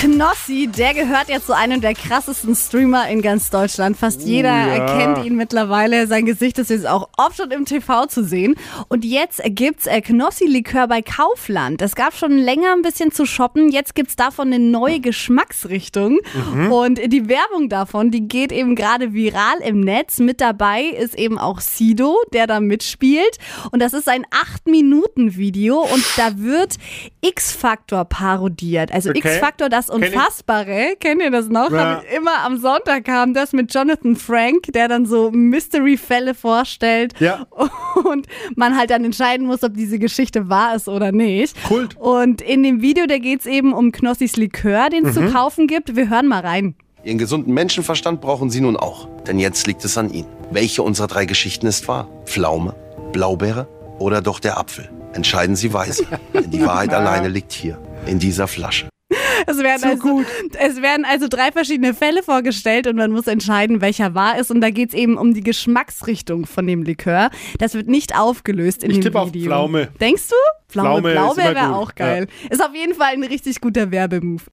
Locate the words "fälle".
61.94-62.22